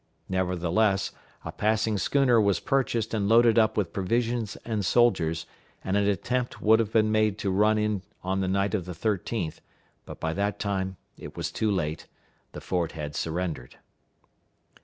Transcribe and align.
Nevertheless, 0.27 1.11
a 1.45 1.51
passing 1.51 1.99
schooner 1.99 2.41
was 2.41 2.59
purchased 2.59 3.13
and 3.13 3.29
loaded 3.29 3.59
up 3.59 3.77
with 3.77 3.93
provisions 3.93 4.55
and 4.65 4.83
soldiers, 4.83 5.45
and 5.83 5.95
an 5.95 6.07
attempt 6.07 6.59
would 6.59 6.79
have 6.79 6.91
been 6.91 7.11
made 7.11 7.37
to 7.37 7.51
run 7.51 7.77
in 7.77 8.01
on 8.23 8.39
the 8.41 8.47
night 8.47 8.73
of 8.73 8.85
the 8.85 8.93
13th, 8.93 9.59
but 10.07 10.19
by 10.19 10.33
that 10.33 10.57
time 10.57 10.97
it 11.19 11.37
was 11.37 11.51
too 11.51 11.69
late. 11.69 12.07
The 12.53 12.61
fort 12.61 12.93
had 12.93 13.13
surrendered. 13.15 13.77